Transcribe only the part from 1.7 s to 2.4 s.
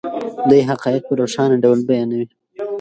بیانوي.